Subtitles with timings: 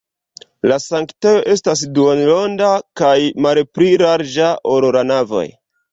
[0.71, 2.69] La sanktejo estas duonronda
[3.03, 3.13] kaj
[3.47, 5.45] malpli larĝa, ol la navoj.